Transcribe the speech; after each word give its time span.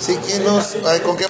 Sí, 0.00 0.18
¿quién 0.26 0.44
nos, 0.44 0.76
ay, 0.86 1.00
¿con 1.00 1.14
qué? 1.14 1.26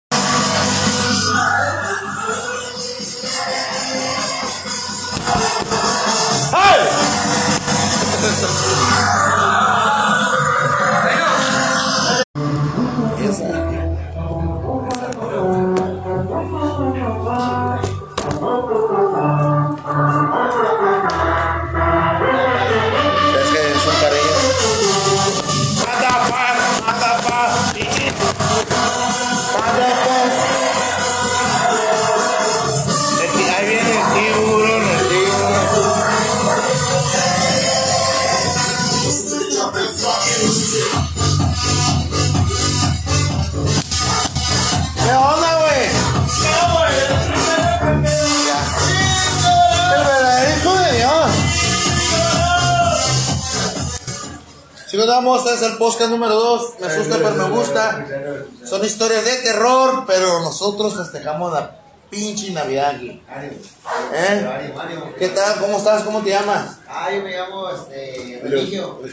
Vamos, 55.31 55.47
este 55.51 55.67
es 55.67 55.73
el 55.73 55.79
podcast 55.79 56.11
número 56.11 56.35
2. 56.35 56.73
Me 56.81 56.87
asusta, 56.87 57.17
pero 57.19 57.35
me 57.35 57.51
gusta. 57.51 58.07
Son 58.65 58.85
historias 58.85 59.25
de 59.25 59.37
terror, 59.37 60.05
pero 60.07 60.41
nosotros 60.41 60.97
festejamos 60.97 61.53
la 61.53 61.79
pinche 62.11 62.51
Navidad 62.51 62.97
aquí. 62.97 63.23
¿Eh? 64.13 64.73
¿Qué 65.19 65.29
tal? 65.29 65.61
¿Cómo 65.61 65.79
estás? 65.79 66.03
¿Cómo 66.03 66.21
te 66.23 66.31
llamas? 66.31 66.79
Ah, 66.89 67.11
yo 67.13 67.23
me 67.23 67.31
llamo 67.31 67.71
este, 67.71 68.41
Religio. 68.43 69.01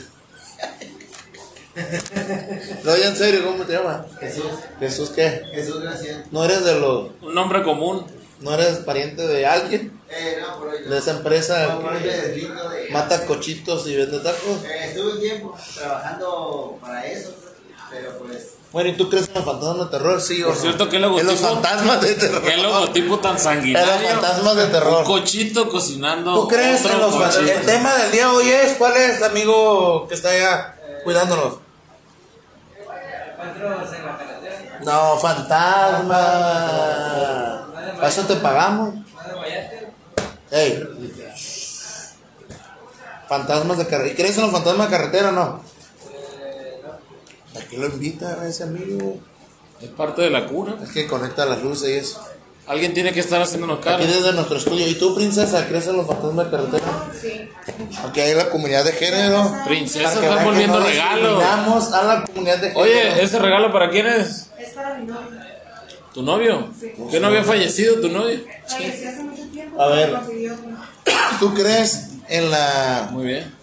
No, 2.84 2.98
ya 2.98 3.10
en 3.10 3.16
serio, 3.16 3.46
¿cómo 3.46 3.64
te 3.64 3.74
llamas? 3.74 4.08
Jesús. 4.20 4.48
Jesús, 4.80 5.10
¿qué? 5.12 5.44
Jesús, 5.54 5.80
gracias. 5.80 6.26
¿No 6.32 6.44
eres 6.44 6.66
de 6.66 6.80
los. 6.80 7.12
Un 7.22 7.36
nombre 7.36 7.62
común. 7.62 8.04
¿No 8.40 8.54
eres 8.54 8.78
pariente 8.80 9.26
de 9.26 9.46
alguien? 9.48 10.00
Eh, 10.10 10.38
no, 10.40 10.58
por 10.60 10.68
hoy 10.68 10.80
no. 10.86 10.92
De 10.92 10.98
esa 11.00 11.12
empresa 11.12 11.68
No, 11.68 11.82
por 11.82 11.98
que 11.98 12.08
de. 12.08 12.88
mata 12.92 13.26
cochitos 13.26 13.88
y 13.88 13.96
vende 13.96 14.20
tacos. 14.20 14.64
Eh, 14.64 14.86
estuve 14.90 15.14
un 15.14 15.20
tiempo 15.20 15.58
trabajando 15.76 16.78
para 16.80 17.06
eso, 17.08 17.32
pero 17.90 18.12
pues. 18.20 18.52
Bueno, 18.72 18.90
¿y 18.90 18.98
tú 18.98 19.10
crees 19.10 19.28
en 19.30 19.34
los 19.36 19.46
fantasmas 19.46 19.90
de 19.90 19.98
terror? 19.98 20.22
Sí, 20.22 20.44
o 20.44 20.48
Por 20.48 20.56
no? 20.56 20.62
cierto, 20.62 20.90
¿qué 20.90 20.98
En 20.98 21.02
los 21.02 21.12
logotipo? 21.14 21.48
fantasmas 21.48 22.02
de 22.02 22.14
terror. 22.16 22.44
¿Qué 22.44 22.58
logotipo 22.58 23.20
tan 23.20 23.32
En 23.34 23.40
sanguinario? 23.40 23.92
los 23.94 24.02
fantasmas 24.12 24.56
de 24.56 24.66
Un 24.66 24.72
terror. 24.72 25.04
cochito 25.06 25.70
cocinando. 25.70 26.34
¿Tú 26.42 26.48
crees 26.48 26.82
otro 26.82 26.94
en 26.94 27.00
los 27.02 27.12
fantasmas? 27.16 27.50
El 27.50 27.66
tema 27.66 27.96
del 27.96 28.12
día 28.12 28.28
de 28.28 28.34
hoy 28.36 28.50
es: 28.50 28.74
¿cuál 28.78 28.96
es, 28.98 29.24
amigo 29.24 30.06
que 30.08 30.14
está 30.16 30.30
allá 30.30 30.76
cuidándonos? 31.04 31.56
No, 34.84 35.18
fantasma. 35.18 36.16
¿Para 37.98 38.10
eso 38.10 38.22
te 38.24 38.36
pagamos? 38.36 38.96
Ey. 40.52 40.84
Fantasmas 43.28 43.78
de 43.80 43.88
carretera. 43.88 44.14
¿Y 44.14 44.16
crees 44.16 44.38
en 44.38 44.44
los 44.44 44.52
fantasmas 44.52 44.90
de 44.90 44.98
carretera 44.98 45.30
o 45.30 45.32
no? 45.32 45.62
¿A 47.56 47.60
qué 47.70 47.78
lo 47.78 47.88
invita 47.88 48.40
a 48.42 48.48
ese 48.48 48.64
amigo? 48.64 49.20
Es 49.82 49.90
parte 49.90 50.22
de 50.22 50.30
la 50.30 50.46
cura. 50.46 50.76
Es 50.82 50.92
que 50.92 51.08
conecta 51.08 51.46
las 51.46 51.62
luces 51.62 51.90
y 51.90 51.94
eso. 51.94 52.24
Alguien 52.68 52.94
tiene 52.94 53.14
que 53.14 53.22
estar 53.22 53.42
haciéndonos 53.42 53.80
cara. 53.80 53.98
Aquí 53.98 54.06
desde 54.06 54.34
nuestro 54.34 54.58
estudio. 54.58 54.88
¿Y 54.88 54.96
tú, 54.96 55.16
princesa, 55.16 55.66
crees 55.68 55.88
en 55.88 55.98
los 55.98 56.06
fantasmas 56.06 56.46
de 56.46 56.52
carretera? 56.52 56.86
Sí. 57.20 57.50
Aquí 58.06 58.22
hay 58.22 58.36
la 58.36 58.50
comunidad 58.50 58.84
de 58.86 58.92
género. 58.92 59.56
Princesa, 59.66 60.20
que 60.20 60.44
volviendo 60.44 60.80
no 60.80 60.86
regalo. 60.86 61.30
discriminamos 61.30 61.94
a 61.94 62.04
la 62.04 62.24
comunidad 62.24 62.58
de 62.58 62.68
género. 62.70 62.80
Oye, 62.80 63.24
¿ese 63.24 63.40
regalo 63.40 63.72
para 63.72 63.90
quién 63.90 64.06
es? 64.08 64.50
Es 64.60 64.70
para 64.76 64.96
mi 64.96 65.06
novio. 65.06 65.47
¿Tu 66.18 66.24
novio? 66.24 66.68
Sí. 66.80 66.92
¿Qué 67.12 67.20
no 67.20 67.28
había 67.28 67.44
fallecido 67.44 68.02
tu 68.02 68.10
novio? 68.10 68.40
Falleció 68.66 69.10
hace 69.10 69.22
mucho 69.22 69.44
tiempo. 69.54 69.80
A 69.80 69.88
ver. 69.90 70.18
¿Tú 71.40 71.54
crees 71.54 72.08
en 72.28 72.50
la... 72.50 73.10
Muy 73.12 73.28
bien. 73.28 73.54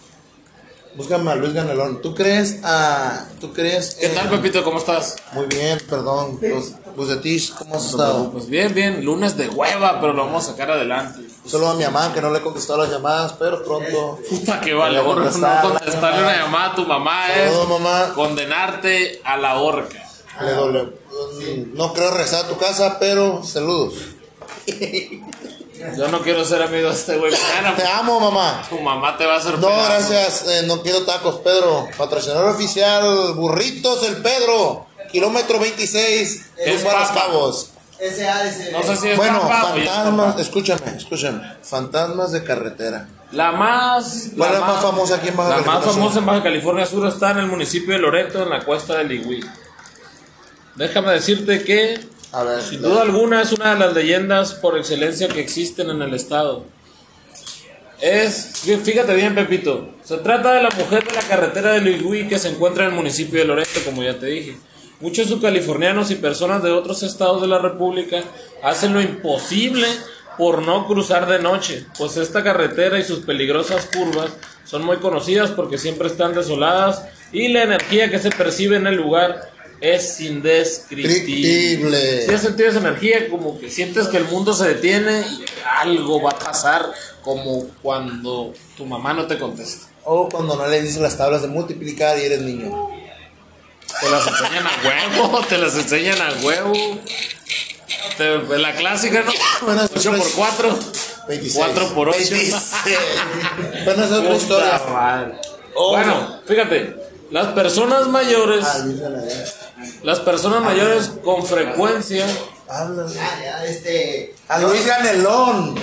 Búscame 0.95 1.31
a 1.31 1.35
Luis 1.35 1.51
Ganelón. 1.53 2.01
¿Tú 2.01 2.15
crees 2.15 2.61
a... 2.63 3.25
¿Tú 3.41 3.51
crees 3.51 3.95
¿Qué 3.95 4.05
en- 4.05 4.15
tal, 4.15 4.29
Pepito? 4.29 4.63
¿Cómo 4.63 4.77
estás? 4.77 5.17
Muy 5.33 5.47
bien, 5.47 5.79
perdón. 5.89 6.37
Pues, 6.39 6.75
pues 6.95 7.09
de 7.09 7.17
ti, 7.17 7.45
¿cómo 7.57 7.75
has 7.75 7.87
estado? 7.87 8.31
Pues 8.31 8.47
bien, 8.47 8.73
bien. 8.73 9.03
Lunes 9.03 9.35
de 9.35 9.49
hueva, 9.49 9.99
pero 9.99 10.13
lo 10.13 10.25
vamos 10.25 10.45
a 10.47 10.51
sacar 10.51 10.71
adelante. 10.71 11.27
Solo 11.45 11.67
a 11.67 11.73
mi 11.75 11.83
mamá 11.83 12.13
que 12.13 12.21
no 12.21 12.31
le 12.31 12.39
he 12.39 12.41
contestado 12.41 12.83
las 12.83 12.89
llamadas, 12.89 13.33
pero 13.33 13.65
pronto. 13.65 14.17
Puta, 14.29 14.61
qué 14.61 14.73
valor. 14.73 15.03
No 15.17 15.23
contestar, 15.23 15.61
contestarle 15.61 16.21
una 16.23 16.37
llamada 16.37 16.71
a 16.71 16.75
tu 16.75 16.85
mamá 16.85 17.33
es 17.33 17.51
Saludos, 17.51 17.81
mamá. 17.81 18.13
condenarte 18.15 19.19
a 19.25 19.35
la 19.35 19.59
horca. 19.59 20.01
Le 20.41 20.53
No 21.73 21.93
creo 21.93 22.11
rezar 22.11 22.45
a 22.45 22.47
tu 22.47 22.57
casa, 22.57 22.97
pero 22.99 23.43
saludos. 23.43 23.93
Yo 25.97 26.07
no 26.07 26.21
quiero 26.21 26.43
ser 26.45 26.61
amigo 26.61 26.89
de 26.89 26.95
este 26.95 27.17
güey. 27.17 27.31
Mañana, 27.31 27.75
Te 27.75 27.85
amo, 27.85 28.19
mamá. 28.19 28.63
tu 28.69 28.79
mamá 28.79 29.17
te 29.17 29.25
va 29.25 29.35
a 29.35 29.37
hacer 29.37 29.59
No, 29.59 29.67
gracias. 29.67 30.45
eh, 30.47 30.63
no 30.65 30.81
quiero 30.81 31.03
tacos, 31.03 31.35
Pedro. 31.39 31.87
Patrocinador 31.97 32.49
oficial, 32.55 33.33
Burritos 33.35 34.03
el 34.07 34.17
Pedro. 34.17 34.87
Kilómetro 35.11 35.59
26, 35.59 36.45
Es 36.57 36.81
papa. 36.83 37.11
Cabos. 37.13 37.69
SADC. 37.99 38.71
No 38.73 38.83
sé 38.83 38.95
si 38.97 39.07
es 39.09 39.17
Bueno, 39.17 39.39
papa 39.41 39.73
es 39.77 39.87
fantasmas, 39.89 40.39
escúchame, 40.39 40.97
escúchame. 40.97 41.41
Fantasmas 41.61 42.31
de 42.31 42.43
carretera. 42.43 43.07
La 43.31 43.51
más. 43.51 44.29
¿Cuál 44.37 44.53
es 44.53 44.59
la 44.59 44.65
más 44.65 44.81
famosa 44.81 45.15
aquí 45.15 45.29
en 45.29 45.37
Baja 45.37 45.49
La 45.49 45.55
más 45.57 45.65
California 45.65 45.85
Sur? 45.91 45.93
famosa 46.01 46.19
en 46.19 46.25
Baja 46.25 46.43
California 46.43 46.85
Sur 46.85 47.07
está 47.07 47.31
en 47.31 47.37
el 47.39 47.47
municipio 47.47 47.93
de 47.93 47.99
Loreto, 47.99 48.43
en 48.43 48.49
la 48.49 48.63
cuesta 48.65 48.95
del 48.97 49.07
Ligüí. 49.09 49.39
Déjame 50.75 51.13
decirte 51.13 51.63
que, 51.63 51.99
A 52.31 52.43
ver, 52.43 52.61
sin 52.61 52.81
duda 52.81 53.01
alguna, 53.01 53.41
es 53.41 53.53
una 53.53 53.73
de 53.73 53.79
las 53.79 53.93
leyendas 53.93 54.53
por 54.55 54.77
excelencia 54.77 55.27
que 55.27 55.39
existen 55.39 55.89
en 55.89 56.01
el 56.01 56.13
estado. 56.13 56.65
Es, 58.01 58.61
fíjate 58.83 59.13
bien, 59.15 59.35
Pepito, 59.35 59.89
se 60.03 60.17
trata 60.17 60.53
de 60.53 60.63
la 60.63 60.69
mujer 60.69 61.07
de 61.07 61.15
la 61.15 61.21
carretera 61.21 61.71
de 61.71 61.81
Ligüí 61.81 62.27
que 62.27 62.37
se 62.37 62.49
encuentra 62.49 62.83
en 62.83 62.89
el 62.89 62.95
municipio 62.95 63.39
de 63.39 63.45
Loreto, 63.45 63.79
como 63.85 64.03
ya 64.03 64.19
te 64.19 64.27
dije. 64.27 64.57
Muchos 64.99 65.29
subcalifornianos 65.29 66.11
y 66.11 66.15
personas 66.15 66.61
de 66.61 66.71
otros 66.71 67.03
estados 67.03 67.41
de 67.41 67.47
la 67.47 67.59
República 67.59 68.21
hacen 68.63 68.93
lo 68.93 69.01
imposible 69.01 69.87
por 70.37 70.61
no 70.61 70.85
cruzar 70.87 71.27
de 71.27 71.39
noche, 71.39 71.85
pues 71.97 72.17
esta 72.17 72.43
carretera 72.43 72.99
y 72.99 73.03
sus 73.03 73.19
peligrosas 73.19 73.87
curvas 73.93 74.31
son 74.65 74.83
muy 74.83 74.97
conocidas 74.97 75.51
porque 75.51 75.77
siempre 75.77 76.07
están 76.07 76.33
desoladas 76.33 77.05
y 77.31 77.47
la 77.49 77.63
energía 77.63 78.09
que 78.09 78.19
se 78.19 78.29
percibe 78.29 78.75
en 78.75 78.87
el 78.87 78.95
lugar 78.95 79.49
es 79.93 80.19
indescriptible. 80.19 82.25
Si 82.25 82.33
has 82.33 82.41
sentido 82.41 82.69
esa 82.69 82.79
energía, 82.79 83.29
como 83.29 83.59
que 83.59 83.69
sientes 83.69 84.07
que 84.07 84.17
el 84.17 84.25
mundo 84.25 84.53
se 84.53 84.67
detiene 84.67 85.21
y 85.21 85.45
algo 85.81 86.21
va 86.21 86.31
a 86.31 86.39
pasar, 86.39 86.91
como 87.21 87.67
cuando 87.81 88.53
tu 88.77 88.85
mamá 88.85 89.13
no 89.13 89.25
te 89.27 89.37
contesta. 89.37 89.87
O 90.03 90.29
cuando 90.29 90.55
no 90.55 90.67
le 90.67 90.81
dices 90.81 91.01
las 91.01 91.17
tablas 91.17 91.41
de 91.41 91.47
multiplicar 91.47 92.17
y 92.17 92.23
eres 92.23 92.41
niño. 92.41 92.89
Te 94.01 94.09
las 94.09 94.27
enseñan 94.27 94.65
a 94.67 94.71
huevo, 94.83 95.39
te 95.49 95.57
las 95.57 95.75
enseñan 95.75 96.21
a 96.21 96.33
huevo. 96.43 96.73
Te- 98.17 98.57
la 98.57 98.75
clásica, 98.75 99.23
¿no? 99.23 99.31
Buenas 99.65 99.89
8 99.95 100.11
por 100.17 100.31
4. 100.33 100.79
26. 101.27 101.65
4 101.65 101.93
por 101.93 102.09
8. 102.09 102.17
26. 102.19 102.55
bueno, 103.85 104.03
es 104.03 104.11
otra 104.11 104.35
historia. 104.35 104.81
Oh. 105.75 105.91
Bueno, 105.91 106.39
fíjate, 106.47 106.95
las 107.31 107.47
personas 107.47 108.07
mayores, 108.07 108.63
Ah. 108.65 108.85
Las 110.05 110.19
personas 110.19 110.61
mayores 110.61 111.13
con 111.23 111.43
frecuencia, 111.43 112.27
Háblale. 112.67 113.19
Ah, 113.19 113.39
ya, 113.43 113.65
este. 113.65 114.35
A 114.47 114.59
Luis 114.59 114.85
Ganelón. 114.85 115.75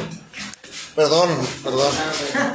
Perdón, 0.95 1.29
perdón. 1.65 1.93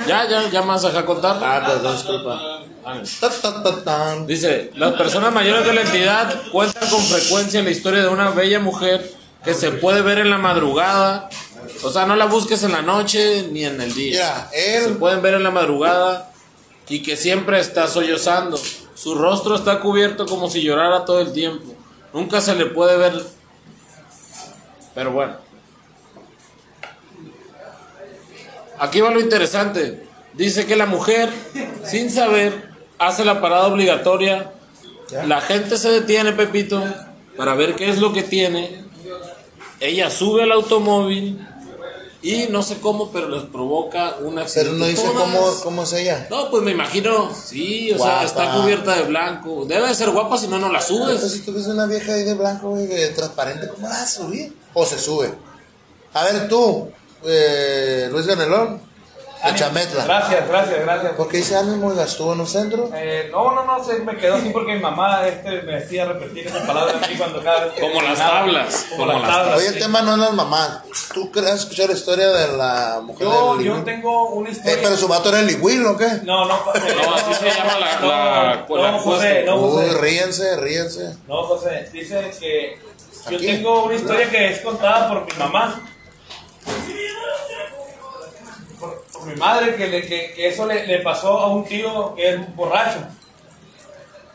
ya, 0.08 0.30
ya, 0.30 0.50
ya 0.50 0.62
más 0.62 0.86
acá 0.86 1.06
contar. 1.06 1.38
Ah, 1.42 1.64
perdón, 1.66 1.96
disculpa. 1.96 2.64
Tan. 3.84 4.26
Dice, 4.28 4.72
las 4.76 4.94
personas 4.94 5.34
mayores 5.34 5.66
de 5.66 5.74
la 5.74 5.82
entidad 5.82 6.42
cuentan 6.54 6.90
con 6.90 7.02
frecuencia 7.02 7.62
la 7.62 7.70
historia 7.70 8.02
de 8.02 8.08
una 8.08 8.30
bella 8.30 8.60
mujer 8.60 9.14
que 9.44 9.54
se 9.54 9.72
puede 9.72 10.02
ver 10.02 10.20
en 10.20 10.30
la 10.30 10.38
madrugada. 10.38 11.30
O 11.84 11.90
sea, 11.90 12.06
no 12.06 12.16
la 12.16 12.26
busques 12.26 12.64
en 12.64 12.72
la 12.72 12.82
noche 12.82 13.48
ni 13.52 13.66
en 13.66 13.82
el 13.82 13.94
día. 13.94 14.12
Mira, 14.12 14.50
Se 14.52 14.78
él 14.78 14.98
pueden 14.98 15.22
ver 15.22 15.34
en 15.34 15.44
la 15.44 15.52
madrugada 15.52 16.32
y 16.88 17.04
que 17.04 17.18
siempre 17.18 17.60
está 17.60 17.88
sollozando. 17.88 18.58
Su 18.98 19.14
rostro 19.14 19.56
está 19.56 19.80
cubierto 19.80 20.26
como 20.26 20.50
si 20.50 20.64
llorara 20.64 21.06
todo 21.06 21.20
el 21.22 21.32
tiempo. 21.32 21.76
Nunca 22.14 22.42
se 22.42 22.56
le 22.56 22.66
puede 22.66 22.98
ver. 22.98 23.14
Pero 24.96 25.12
bueno. 25.12 25.36
Aquí 28.80 29.00
va 29.00 29.12
lo 29.12 29.20
interesante. 29.20 30.04
Dice 30.34 30.66
que 30.66 30.76
la 30.76 30.88
mujer, 30.88 31.32
sin 31.84 32.10
saber, 32.10 32.72
hace 32.98 33.24
la 33.24 33.40
parada 33.40 33.68
obligatoria. 33.68 34.52
La 35.28 35.42
gente 35.42 35.78
se 35.78 35.92
detiene, 35.92 36.32
Pepito, 36.32 36.84
para 37.38 37.54
ver 37.54 37.76
qué 37.76 37.90
es 37.90 38.00
lo 38.00 38.14
que 38.14 38.24
tiene. 38.24 38.84
Ella 39.80 40.10
sube 40.10 40.42
al 40.42 40.52
automóvil 40.52 41.48
y 42.34 42.48
no 42.50 42.62
sé 42.64 42.80
cómo, 42.80 43.12
pero 43.12 43.30
les 43.30 43.44
provoca 43.44 44.16
un 44.22 44.36
Pero 44.36 44.42
accidente. 44.42 44.72
no 44.78 44.86
dice 44.86 45.06
cómo, 45.06 45.52
cómo 45.64 45.84
es 45.84 45.94
ella. 45.94 46.28
No, 46.30 46.50
pues 46.50 46.64
me 46.64 46.72
imagino, 46.72 47.32
sí, 47.34 47.92
o 47.94 47.98
Guapa. 47.98 48.20
sea, 48.20 48.28
está 48.28 48.54
cubierta 48.62 48.96
de 48.96 49.04
blanco. 49.04 49.66
Debe 49.66 49.88
de 49.88 49.96
ser 49.96 50.10
guapa, 50.12 50.38
si 50.38 50.48
no, 50.48 50.58
no 50.60 50.72
la 50.72 50.80
Entonces, 50.80 51.20
subes. 51.22 51.32
si 51.34 51.40
tú 51.42 51.54
ves 51.54 51.68
una 51.68 51.86
vieja 51.86 52.14
ahí 52.14 52.24
de 52.24 52.34
blanco, 52.34 52.70
güey, 52.70 52.88
de 52.88 53.10
transparente, 53.10 53.68
¿cómo 53.68 53.88
la 53.88 53.94
vas 53.96 54.02
a 54.18 54.22
subir? 54.24 54.56
O 54.74 54.86
se 54.86 54.98
sube. 55.00 55.34
A 56.14 56.24
ver, 56.24 56.48
tú, 56.48 56.90
eh, 57.24 58.08
Luis 58.12 58.26
Ganelón, 58.26 58.82
de 59.46 59.56
Chametla. 59.56 60.04
Gracias, 60.06 60.48
gracias, 60.48 60.80
gracias. 60.82 61.14
¿Por 61.14 61.28
qué 61.30 61.38
dice 61.38 61.56
ánimo? 61.56 61.92
¿La 61.94 62.04
estuvo 62.04 62.34
en 62.34 62.40
un 62.42 62.48
centro? 62.48 62.90
Eh, 62.96 63.30
no, 63.32 63.54
no, 63.54 63.64
no, 63.66 63.84
se 63.84 64.00
me 64.00 64.18
quedó 64.18 64.36
así 64.36 64.50
porque 64.50 64.74
mi 64.74 64.80
mamá 64.82 65.28
este, 65.28 65.62
me 65.62 65.78
hacía 65.78 66.06
repetir 66.06 66.48
esa 66.48 66.66
palabra 66.66 66.96
a 67.02 67.08
mí 67.08 67.16
cuando 67.18 67.44
cada 67.44 67.66
vez 67.66 67.74
que 67.74 67.82
Como 67.82 68.02
las 68.02 68.18
tablas, 68.18 68.86
Como, 68.90 68.98
como 69.06 69.12
las 69.14 69.22
las 69.22 69.32
tablas. 69.38 69.58
Oye, 69.58 69.68
el 69.68 69.80
tema 69.80 70.02
no 70.02 70.14
es 70.14 70.18
las 70.20 70.34
mamás. 70.34 70.80
¿Tú 71.14 71.32
querías 71.32 71.56
escuchar 71.60 71.88
la 71.90 71.96
historia 71.96 72.28
de 72.30 72.58
la 72.58 73.00
mujer 73.04 73.28
Yo, 73.28 73.56
del 73.58 73.66
yo 73.66 73.84
tengo 73.84 74.30
una 74.32 74.50
Eh, 74.50 74.54
historia. 74.54 74.78
pero 74.82 74.98
su 74.98 75.08
vato 75.08 75.30
era 75.30 75.40
el 75.40 75.48
Ligüín, 75.48 75.86
¿o 75.86 75.96
qué? 75.98 76.08
No, 76.24 76.46
no, 76.46 76.64
pa- 76.66 76.74
No, 76.80 77.16
así 77.16 77.34
se 77.34 77.46
llama 77.52 77.78
la- 77.80 78.00
la- 78.08 78.66
no, 78.68 78.78
la 78.78 78.92
no, 78.92 79.00
José, 79.00 79.44
no, 79.46 79.56
Uy, 79.58 79.72
José. 79.86 80.02
ríense, 80.02 80.58
ríense. 80.58 81.16
No, 81.28 81.44
José, 81.44 81.90
dice 81.94 82.32
que 82.40 82.80
yo 83.30 83.38
Aquí. 83.38 83.46
tengo 83.46 83.84
una 83.86 83.96
historia 83.96 84.30
que 84.30 84.50
es 84.52 84.60
contada 84.62 85.08
por 85.10 85.26
mi 85.26 85.34
mamá. 85.38 85.82
Mi 89.28 89.36
madre, 89.36 89.76
que, 89.76 89.88
le- 89.88 90.02
que, 90.08 90.34
que 90.36 90.48
eso 90.48 90.66
le, 90.66 90.88
le 90.88 91.00
pasó 91.00 91.38
a 91.40 91.48
un 91.48 91.66
tío 91.66 92.16
que 92.16 92.30
es 92.30 92.56
borracho. 92.56 93.00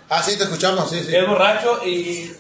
Ah, 0.09 0.23
sí, 0.23 0.37
te 0.37 0.45
escuchamos, 0.45 0.91
sí, 0.91 1.03
sí. 1.05 1.15
Es 1.17 1.27
borracho 1.27 1.81
y 1.87 2.33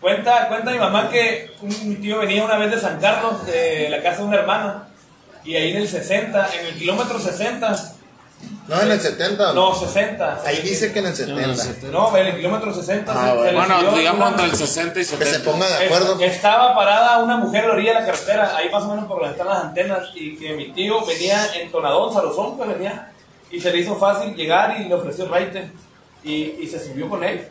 cuenta, 0.00 0.48
cuenta 0.48 0.70
mi 0.72 0.78
mamá 0.78 1.08
que 1.10 1.50
un, 1.62 1.88
mi 1.88 1.94
tío 1.96 2.18
venía 2.18 2.44
una 2.44 2.56
vez 2.56 2.70
de 2.72 2.80
San 2.80 3.00
Carlos, 3.00 3.46
de 3.46 3.88
la 3.88 4.02
casa 4.02 4.18
de 4.18 4.24
una 4.24 4.38
hermana, 4.38 4.88
y 5.44 5.54
ahí 5.56 5.70
en 5.70 5.76
el 5.78 5.88
60, 5.88 6.48
en 6.58 6.66
el 6.66 6.74
kilómetro 6.74 7.18
60, 7.20 7.94
No, 8.68 8.80
en 8.80 8.92
el 8.92 9.00
70. 9.00 9.52
no, 9.54 9.74
60. 9.74 10.40
Ahí 10.46 10.58
dice 10.62 10.92
que 10.92 11.00
en 11.00 11.06
el 11.06 11.16
70. 11.16 11.88
No, 11.90 12.16
en 12.16 12.26
el 12.28 12.36
kilómetro 12.36 12.72
60 12.72 13.12
Ah, 13.12 13.14
se- 13.14 13.30
se 13.30 13.36
bueno. 13.36 13.50
le 13.50 13.84
Bueno, 13.84 13.98
digamos 13.98 14.30
entre 14.30 14.44
el 14.46 14.54
60 14.56 14.90
y 15.00 15.02
Que 15.02 15.04
se 15.04 15.16
70. 15.16 15.50
ponga 15.50 15.68
de 15.68 15.74
Es- 15.86 15.92
acuerdo. 15.92 16.20
Estaba 16.20 16.74
parada 16.74 17.18
una 17.18 17.36
mujer 17.38 17.64
a 17.64 17.68
la 17.68 17.74
orilla 17.74 17.94
de 17.94 18.00
la 18.00 18.06
carretera, 18.06 18.56
ahí 18.56 18.70
más 18.70 18.84
o 18.84 18.88
menos 18.88 19.06
por 19.06 19.18
donde 19.18 19.32
están 19.32 19.48
las 19.48 19.64
antenas, 19.64 20.08
y 20.14 20.36
que 20.36 20.52
mi 20.54 20.72
tío 20.72 21.04
venía 21.04 21.44
en 21.56 21.72
Tonadón, 21.72 22.12
Salozón, 22.14 22.56
pues 22.56 22.68
venía, 22.68 23.10
y 23.50 23.60
se 23.60 23.72
le 23.72 23.78
hizo 23.78 23.96
fácil 23.96 24.34
llegar 24.36 24.80
y 24.80 24.84
le 24.84 24.94
ofreció 24.94 25.26
raite, 25.28 25.70
y, 26.22 26.32
y 26.60 26.68
se 26.68 26.78
subió 26.84 27.08
con 27.08 27.24
él. 27.24 27.48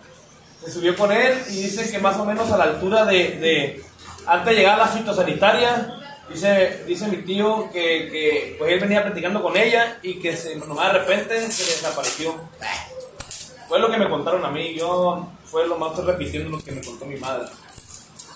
Se 0.64 0.72
subió 0.72 0.96
con 0.96 1.12
él 1.12 1.38
y 1.50 1.64
dice 1.64 1.92
que 1.92 2.00
más 2.00 2.16
o 2.18 2.26
menos 2.26 2.50
a 2.52 2.58
la 2.58 2.64
altura 2.66 3.04
de, 3.06 3.14
de 3.32 3.84
antes 4.28 4.54
de 4.54 4.60
llegar 4.62 4.76
a 4.80 4.86
la 4.86 4.88
fitosanitaria, 4.88 5.94
dice, 6.34 6.84
dice 6.88 7.08
mi 7.08 7.18
tío 7.18 7.70
que, 7.72 8.10
que 8.12 8.56
pues 8.58 8.72
él 8.74 8.80
venía 8.80 9.04
platicando 9.04 9.42
con 9.42 9.56
ella 9.58 10.00
y 10.02 10.20
que 10.20 10.36
se, 10.36 10.56
nomás 10.56 10.94
de 10.94 11.00
repente 11.00 11.52
se 11.52 11.64
le 11.66 11.72
desapareció. 11.72 12.36
Fue 13.68 13.80
lo 13.80 13.90
que 13.90 13.98
me 13.98 14.10
contaron 14.10 14.44
a 14.44 14.50
mí, 14.52 14.76
yo 14.76 15.28
fue 15.46 15.68
lo 15.68 15.78
más 15.78 15.92
estoy 15.92 16.06
repitiendo 16.06 16.50
lo 16.50 16.64
que 16.64 16.72
me 16.72 16.82
contó 16.82 17.06
mi 17.06 17.18
madre. 17.18 17.46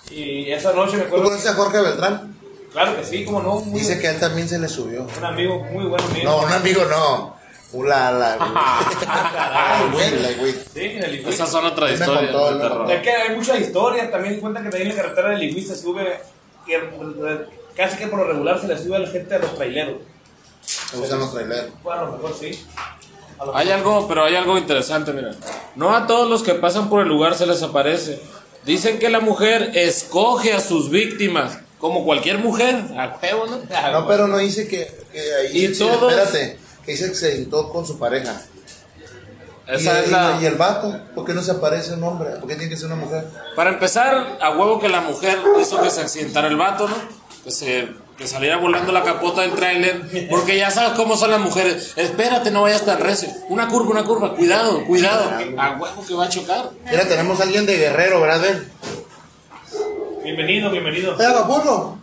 Y 0.09 0.51
esa 0.51 0.71
noche 0.73 0.97
me 0.97 1.03
¿Tú 1.03 1.07
acuerdo, 1.07 1.25
conoces 1.25 1.49
a 1.49 1.53
Jorge 1.55 1.81
Beltrán? 1.81 2.35
claro 2.71 2.95
que 2.97 3.03
sí, 3.05 3.25
como 3.25 3.41
no, 3.41 3.59
muy, 3.59 3.79
Dice 3.79 3.99
que 3.99 4.07
a 4.07 4.11
él 4.11 4.19
también 4.19 4.47
se 4.47 4.59
le 4.59 4.67
subió. 4.67 5.07
un 5.17 5.25
amigo, 5.25 5.59
muy 5.71 5.85
buen 5.85 6.01
amigo. 6.01 6.23
No, 6.29 6.41
un 6.43 6.51
amigo 6.51 6.85
no. 6.85 7.35
La, 7.83 8.09
la, 8.09 8.37
güey. 10.39 10.53
Sí, 10.73 10.79
en 10.81 11.03
el. 11.03 11.27
Esas 11.27 11.51
son 11.51 11.65
contó, 11.65 12.53
de 12.53 12.53
me 12.55 12.61
terror. 12.61 12.91
Es 12.91 13.01
que 13.01 13.11
hay 13.11 13.35
muchas 13.35 13.59
historias, 13.59 14.09
también 14.09 14.39
cuenta 14.39 14.63
que 14.63 14.69
también 14.69 14.91
en 14.91 14.95
la 14.95 15.03
carretera 15.03 15.29
del 15.31 15.43
Iguí 15.43 15.61
se 15.61 15.75
sube, 15.75 16.21
que 16.65 16.77
casi 17.75 17.97
que 17.97 18.07
por 18.07 18.19
lo 18.19 18.25
regular 18.25 18.59
se 18.59 18.67
le 18.67 18.77
sube 18.77 18.95
a 18.95 18.99
la 18.99 19.07
gente 19.09 19.35
a 19.35 19.39
los 19.39 19.55
traileros. 19.55 19.95
Me 20.93 20.99
gustan 20.99 21.19
los 21.19 21.33
traileros. 21.33 21.71
Bueno, 21.83 22.01
a 22.01 22.05
lo 22.05 22.11
mejor 22.13 22.35
sí. 22.39 22.65
Hay 23.53 23.69
algo, 23.69 24.07
pero 24.07 24.23
hay 24.23 24.35
algo 24.35 24.57
interesante, 24.57 25.11
mira. 25.11 25.31
No 25.75 25.95
a 25.95 26.07
todos 26.07 26.29
los 26.29 26.41
que 26.41 26.53
pasan 26.55 26.89
por 26.89 27.01
el 27.01 27.07
lugar 27.07 27.35
se 27.35 27.45
les 27.45 27.61
aparece. 27.63 28.21
Dicen 28.65 28.97
que 28.97 29.09
la 29.09 29.19
mujer 29.19 29.71
escoge 29.75 30.53
a 30.53 30.59
sus 30.59 30.89
víctimas, 30.89 31.59
como 31.79 32.03
cualquier 32.05 32.39
mujer. 32.39 32.75
A 32.97 33.19
huevo, 33.21 33.45
¿no? 33.45 33.91
No, 33.91 34.07
pero 34.07 34.27
no 34.27 34.37
dice 34.37 34.67
que, 34.67 34.91
que 35.11 35.19
ahí. 35.35 35.47
Y 35.57 35.67
dice- 35.67 35.83
todos- 35.85 36.11
Espérate, 36.13 36.57
que 36.85 36.91
dice 36.93 37.09
que 37.09 37.15
se 37.15 37.35
sentó 37.35 37.69
con 37.69 37.85
su 37.85 37.99
pareja. 37.99 38.41
Esa 39.67 39.99
y, 39.99 40.03
es 40.03 40.07
y- 40.07 40.11
la... 40.11 40.39
y 40.41 40.45
el 40.45 40.55
vato, 40.55 40.95
¿por 41.13 41.25
qué 41.25 41.33
no 41.33 41.41
se 41.41 41.51
aparece 41.51 41.93
un 41.93 42.03
hombre? 42.03 42.31
¿Por 42.39 42.47
qué 42.47 42.55
tiene 42.55 42.69
que 42.69 42.77
ser 42.77 42.85
una 42.87 42.95
mujer? 42.95 43.25
Para 43.55 43.71
empezar, 43.71 44.37
a 44.39 44.51
huevo 44.51 44.79
que 44.79 44.89
la 44.89 45.01
mujer 45.01 45.39
hizo 45.59 45.81
que 45.81 45.89
se 45.89 46.01
accidentara 46.01 46.47
el 46.47 46.55
vato, 46.55 46.87
¿no? 46.87 46.95
Que 47.45 47.51
se 47.51 47.87
que 48.17 48.27
saliera 48.27 48.57
volando 48.57 48.91
la 48.91 49.03
capota 49.03 49.41
del 49.41 49.51
tráiler, 49.51 50.01
porque 50.29 50.57
ya 50.57 50.71
sabes 50.71 50.91
cómo 50.93 51.15
son 51.17 51.29
las 51.31 51.39
mujeres. 51.41 51.93
Espérate, 51.97 52.49
no 52.49 52.61
vayas 52.63 52.83
tan 52.85 52.99
recio. 52.99 53.29
Una 53.49 53.67
curva, 53.67 53.91
una 53.91 54.03
curva, 54.03 54.33
cuidado, 54.35 54.83
cuidado. 54.85 55.29
A 55.57 55.71
huevo 55.71 56.03
que 56.07 56.13
va 56.15 56.23
a 56.25 56.29
chocar. 56.29 56.69
Mira, 56.89 57.07
tenemos 57.07 57.39
a 57.39 57.43
alguien 57.43 57.65
de 57.67 57.77
Guerrero, 57.77 58.21
¿verdad? 58.21 58.41
Ven. 58.41 58.71
Bienvenido, 60.23 60.71
bienvenido. 60.71 61.15
¿De 61.17 61.25
Acapulco? 61.25 61.99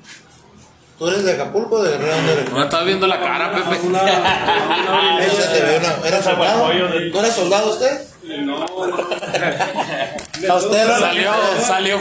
¿Tú 0.98 1.08
eres 1.08 1.24
de 1.24 1.32
Acapulco 1.32 1.76
o 1.76 1.82
de 1.82 1.90
Guerrero? 1.92 2.14
¿Dónde 2.14 2.32
eres? 2.34 2.52
No 2.52 2.62
estás 2.62 2.84
viendo 2.84 3.06
la 3.08 3.18
cara, 3.18 3.50
Pepe. 3.52 3.76
Ese 5.26 5.48
te 5.48 5.60
ve 5.64 5.78
una- 5.78 6.06
¿Era 6.08 6.22
soldado? 6.22 6.68
¿No 7.12 7.20
era 7.20 7.30
soldado 7.32 7.72
usted? 7.72 8.00
No, 8.22 8.64
¿A 10.48 10.54
usted? 10.56 10.86
Salió, 10.98 11.30
salió 11.60 11.98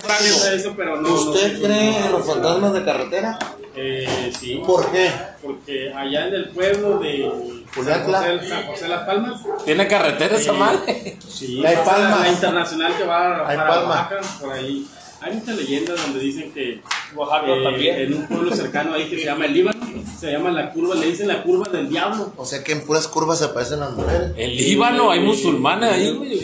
pero 0.76 1.02
no. 1.02 1.14
¿Usted 1.14 1.54
no, 1.60 1.66
cree 1.68 1.98
en 2.06 2.12
los 2.12 2.26
fantasmas 2.26 2.74
de 2.74 2.84
carretera? 2.86 3.40
Eh, 3.76 4.32
sí, 4.38 4.62
¿Por 4.66 4.92
qué? 4.92 5.10
porque 5.42 5.94
allá 5.94 6.28
en 6.28 6.34
el 6.36 6.50
pueblo 6.50 7.00
de 7.00 7.32
San. 7.74 8.04
José, 8.04 8.50
San 8.50 8.66
José 8.68 8.88
Las 8.90 9.04
Palmas, 9.06 9.42
¿Tiene 9.64 9.88
carretera 9.88 10.36
esa 10.36 10.54
madre? 10.54 11.18
sí, 11.28 11.66
Hay 11.66 11.78
palmas. 11.86 12.20
la 12.20 12.30
internacional 12.30 12.98
que 12.98 13.04
va 13.06 13.48
Hay 13.50 13.56
para 13.58 13.70
palmas. 13.70 14.12
Oaxaca, 14.12 14.40
por 14.42 14.52
ahí. 14.54 14.86
Hay 15.22 15.34
muchas 15.36 15.56
leyendas 15.56 16.02
donde 16.02 16.20
dicen 16.20 16.52
que 16.52 16.82
Oaxaca 17.16 17.48
eh, 17.48 17.64
también. 17.64 18.00
en 18.00 18.14
un 18.16 18.28
pueblo 18.28 18.56
cercano 18.56 18.94
ahí 18.94 19.10
que 19.10 19.20
se 19.20 19.26
llama 19.26 19.46
el 19.46 19.54
Líbano, 19.54 19.80
se 20.20 20.32
llama 20.32 20.52
la 20.52 20.72
curva, 20.72 20.96
le 20.96 21.06
dicen 21.08 21.28
la 21.28 21.42
curva 21.44 21.70
del 21.72 21.88
diablo. 21.90 22.34
O 22.38 22.46
sea 22.46 22.64
que 22.64 22.74
en 22.74 22.82
puras 22.86 23.08
curvas 23.08 23.40
se 23.40 23.46
aparecen 23.46 23.80
las 23.80 23.92
mujeres. 23.94 24.34
El 24.36 24.58
Líbano, 24.58 25.12
hay 25.12 25.20
musulmanes 25.22 25.92
ahí, 25.94 26.12
güey. 26.12 26.40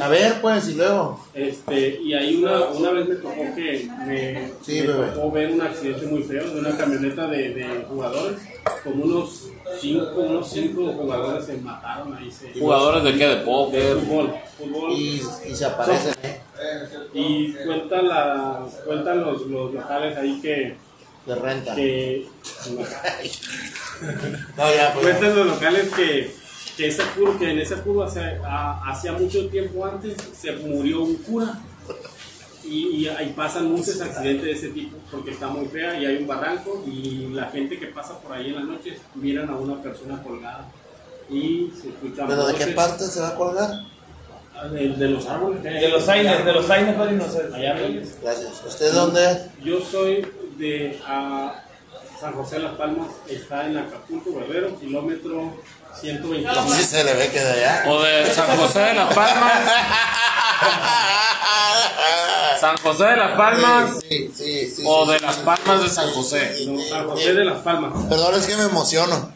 A 0.00 0.08
ver, 0.08 0.40
pues, 0.40 0.68
y 0.68 0.74
luego. 0.74 1.24
Este, 1.34 2.00
y 2.02 2.14
ahí 2.14 2.36
una, 2.36 2.60
una 2.66 2.90
vez 2.90 3.08
me 3.08 3.14
tocó 3.16 3.34
que 3.54 3.88
me, 4.06 4.50
Sí, 4.62 4.80
me 4.82 4.86
bebé. 4.88 5.06
tocó 5.12 5.30
ver 5.30 5.50
un 5.52 5.60
accidente 5.62 6.06
muy 6.06 6.22
feo 6.22 6.44
de 6.52 6.60
una 6.60 6.76
camioneta 6.76 7.26
de, 7.28 7.54
de 7.54 7.84
jugadores, 7.88 8.38
como 8.84 9.04
unos 9.04 9.48
cinco, 9.80 10.20
unos 10.20 10.48
cinco 10.50 10.92
jugadores 10.92 11.44
se 11.46 11.56
mataron 11.58 12.14
ahí. 12.14 12.30
Se, 12.30 12.52
¿Jugadores 12.58 13.04
de 13.04 13.12
qué? 13.18 13.26
¿De 13.26 13.36
de 13.36 13.42
póker? 13.44 13.96
fútbol, 13.98 14.34
fútbol. 14.58 14.92
Y, 14.92 15.22
y 15.48 15.54
se 15.54 15.64
aparecen, 15.64 16.14
¿eh? 16.22 16.40
Y 17.14 17.52
cuentan, 17.64 18.08
la, 18.08 18.60
cuentan 18.84 19.20
los, 19.20 19.42
los 19.46 19.72
locales 19.74 20.16
ahí 20.16 20.40
que, 20.40 20.74
De 21.26 21.34
renta. 21.34 21.74
que 21.74 22.26
No, 24.56 24.74
ya, 24.74 24.92
pues. 24.94 25.04
cuentan 25.06 25.36
los 25.36 25.46
locales 25.46 25.92
que, 25.94 26.30
que, 26.76 26.88
esa 26.88 27.04
curva, 27.14 27.38
que 27.38 27.50
en 27.50 27.58
esa 27.58 27.82
curva 27.82 28.06
hacía 28.86 29.12
mucho 29.12 29.48
tiempo 29.48 29.84
antes 29.86 30.16
se 30.38 30.52
murió 30.52 31.02
un 31.02 31.16
cura 31.16 31.58
y, 32.64 32.88
y 32.88 33.08
ahí 33.08 33.32
pasan 33.36 33.70
muchos 33.70 34.00
accidentes 34.00 34.42
de 34.44 34.52
ese 34.52 34.68
tipo 34.70 34.96
porque 35.10 35.30
está 35.30 35.48
muy 35.48 35.66
fea 35.66 35.98
y 36.00 36.06
hay 36.06 36.16
un 36.16 36.26
barranco 36.26 36.84
y 36.86 37.28
la 37.32 37.46
gente 37.46 37.78
que 37.78 37.86
pasa 37.86 38.18
por 38.20 38.32
ahí 38.32 38.48
en 38.48 38.56
las 38.56 38.64
noches 38.64 38.98
miran 39.14 39.48
a 39.50 39.56
una 39.56 39.80
persona 39.80 40.22
colgada 40.22 40.66
y 41.30 41.72
se 41.80 41.88
escuchan 41.88 42.26
¿Pero 42.28 42.46
de 42.46 42.54
qué 42.54 42.66
parte 42.68 43.04
se 43.04 43.20
va 43.20 43.28
a 43.28 43.34
colgar? 43.36 43.70
de, 44.64 44.88
de 44.88 45.08
los 45.08 45.26
árboles. 45.26 45.62
De 45.62 45.88
los 45.88 46.08
aires, 46.08 46.44
de 46.44 46.52
los 46.52 46.70
aires, 46.70 46.94
padre, 46.94 47.12
no 47.12 47.28
sé. 47.28 47.42
allá. 47.52 47.76
Gracias. 48.22 48.64
¿Usted 48.66 48.92
dónde 48.92 49.30
es? 49.30 49.38
Yo 49.62 49.80
soy 49.80 50.26
de 50.58 50.98
ah, 51.06 51.62
San 52.20 52.32
José 52.34 52.56
de 52.56 52.62
Las 52.62 52.74
Palmas, 52.74 53.08
está 53.28 53.66
en 53.66 53.76
Acapulco, 53.76 54.30
Guerrero, 54.38 54.78
kilómetro 54.78 55.52
122. 56.00 56.72
Sí 56.76 56.84
se 56.84 57.04
le 57.04 57.14
ve 57.14 57.28
que 57.30 57.40
de 57.40 57.52
allá. 57.52 57.84
¿O 57.88 58.00
de 58.02 58.32
San 58.32 58.56
José 58.56 58.78
de 58.80 58.94
las 58.94 59.14
Palmas? 59.14 59.62
¿San 62.60 62.76
José 62.78 63.04
de 63.04 63.16
las 63.16 63.36
Palmas? 63.36 63.90
Sí, 64.08 64.30
sí, 64.34 64.70
sí. 64.70 64.82
¿O 64.86 65.04
sí, 65.06 65.12
de 65.12 65.18
sí. 65.18 65.24
las 65.24 65.36
Palmas 65.36 65.82
de 65.82 65.88
San 65.90 66.10
José? 66.12 66.56
No, 66.66 66.80
San 66.88 67.08
José 67.08 67.34
de 67.34 67.44
Las 67.44 67.58
Palmas. 67.58 67.92
Perdón, 68.08 68.34
es 68.34 68.46
que 68.46 68.56
me 68.56 68.62
emociono. 68.64 69.32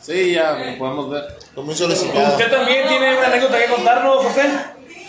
Sí, 0.00 0.32
ya 0.32 0.52
lo 0.52 0.78
podemos 0.78 1.10
ver. 1.10 1.24
Estoy 1.38 1.64
muy 1.64 1.74
solicitado. 1.74 2.30
¿Usted 2.32 2.50
también 2.50 2.88
tiene 2.88 3.18
una 3.18 3.26
anécdota 3.26 3.58
que 3.58 3.66
contarnos, 3.66 4.24
José? 4.24 4.50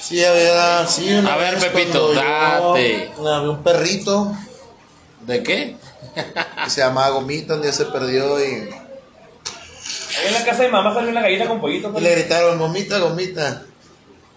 Sí, 0.01 0.24
había, 0.25 0.86
sí, 0.88 1.13
una 1.13 1.36
A 1.36 1.38
ver, 1.38 1.58
Pepito, 1.60 2.13
yo- 2.13 2.20
date. 2.22 3.12
Había 3.17 3.50
un 3.51 3.63
perrito 3.63 4.36
¿De 5.25 5.43
qué? 5.43 5.77
que 6.63 6.69
se 6.69 6.81
llamaba 6.81 7.09
Gomita, 7.09 7.55
un 7.55 7.61
día 7.61 7.71
se 7.71 7.85
perdió 7.85 8.39
y, 8.39 8.69
Ahí 10.17 10.27
en 10.27 10.33
la 10.33 10.43
casa 10.43 10.63
de 10.63 10.67
mi 10.67 10.73
mamá 10.73 10.93
salió 10.93 11.09
una 11.09 11.21
gallina 11.21 11.47
con 11.47 11.61
pollito. 11.61 11.89
y 11.89 11.91
padre. 11.93 12.03
le 12.03 12.15
gritaron, 12.15 12.59
Gomita, 12.59 12.99
Gomita. 12.99 13.63